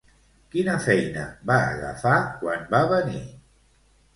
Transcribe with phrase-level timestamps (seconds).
[0.53, 3.25] Quina feina va agafar quan va venir?